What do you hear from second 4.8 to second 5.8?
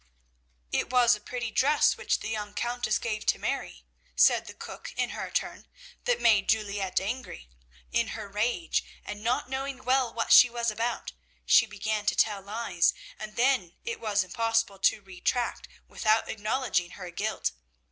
in her turn,